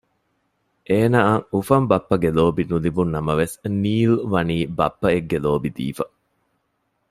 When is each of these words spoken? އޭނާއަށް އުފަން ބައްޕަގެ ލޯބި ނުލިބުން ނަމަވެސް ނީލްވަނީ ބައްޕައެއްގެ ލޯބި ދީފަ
އޭނާއަށް 0.89 1.45
އުފަން 1.53 1.85
ބައްޕަގެ 1.89 2.29
ލޯބި 2.37 2.63
ނުލިބުން 2.71 3.11
ނަމަވެސް 3.15 3.55
ނީލްވަނީ 3.83 4.57
ބައްޕައެއްގެ 4.77 5.37
ލޯބި 5.45 5.69
ދީފަ 5.77 6.05